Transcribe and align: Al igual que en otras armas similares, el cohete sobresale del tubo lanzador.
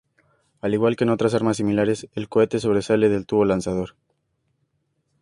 Al 0.61 0.73
igual 0.73 0.95
que 0.95 1.03
en 1.03 1.11
otras 1.11 1.35
armas 1.35 1.57
similares, 1.57 2.07
el 2.15 2.27
cohete 2.27 2.59
sobresale 2.59 3.07
del 3.07 3.27
tubo 3.27 3.45
lanzador. 3.45 3.93